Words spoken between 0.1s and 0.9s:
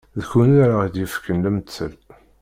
D kunwi ara